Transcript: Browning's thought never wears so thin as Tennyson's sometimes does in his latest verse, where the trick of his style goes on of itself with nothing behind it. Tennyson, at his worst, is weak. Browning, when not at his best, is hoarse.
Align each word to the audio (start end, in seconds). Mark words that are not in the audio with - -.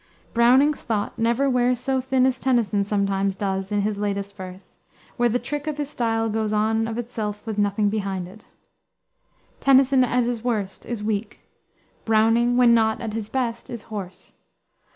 Browning's 0.33 0.81
thought 0.81 1.19
never 1.19 1.47
wears 1.47 1.79
so 1.79 2.01
thin 2.01 2.25
as 2.25 2.39
Tennyson's 2.39 2.87
sometimes 2.87 3.35
does 3.35 3.71
in 3.71 3.81
his 3.81 3.99
latest 3.99 4.35
verse, 4.35 4.79
where 5.15 5.29
the 5.29 5.37
trick 5.37 5.67
of 5.67 5.77
his 5.77 5.91
style 5.91 6.27
goes 6.27 6.51
on 6.51 6.87
of 6.87 6.97
itself 6.97 7.45
with 7.45 7.59
nothing 7.59 7.87
behind 7.87 8.27
it. 8.27 8.47
Tennyson, 9.59 10.03
at 10.03 10.23
his 10.23 10.43
worst, 10.43 10.87
is 10.87 11.03
weak. 11.03 11.41
Browning, 12.03 12.57
when 12.57 12.73
not 12.73 12.99
at 12.99 13.13
his 13.13 13.29
best, 13.29 13.69
is 13.69 13.83
hoarse. 13.93 14.33